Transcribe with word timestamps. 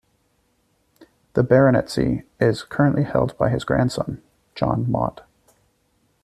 The 1.33 1.43
baronetcy 1.43 2.23
is 2.39 2.63
currently 2.63 3.03
held 3.03 3.37
by 3.37 3.51
his 3.51 3.63
grandson, 3.63 4.23
John 4.55 4.89
Mott. 4.89 5.21